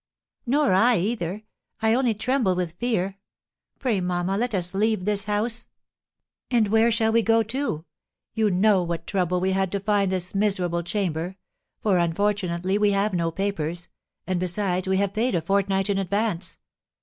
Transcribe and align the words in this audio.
"Nor 0.47 0.73
I 0.73 0.97
either. 0.97 1.43
I 1.79 1.93
only 1.93 2.15
tremble 2.15 2.55
with 2.55 2.71
fear. 2.71 3.19
Pray, 3.77 4.01
mamma, 4.01 4.35
let 4.35 4.55
us 4.55 4.73
leave 4.73 5.05
this 5.05 5.25
house!" 5.25 5.67
"And 6.49 6.69
where 6.69 6.91
shall 6.91 7.11
we 7.11 7.21
go 7.21 7.43
to? 7.43 7.85
You 8.33 8.49
know 8.49 8.81
what 8.81 9.05
trouble 9.05 9.39
we 9.39 9.51
had 9.51 9.71
to 9.73 9.79
find 9.79 10.11
this 10.11 10.33
miserable 10.33 10.81
chamber; 10.81 11.37
for, 11.81 11.99
unfortunately, 11.99 12.79
we 12.79 12.89
have 12.93 13.13
no 13.13 13.29
papers, 13.29 13.89
and, 14.25 14.39
besides, 14.39 14.87
we 14.87 14.97
have 14.97 15.13
paid 15.13 15.35
a 15.35 15.41
fortnight 15.43 15.87
in 15.87 15.99
advance. 15.99 16.57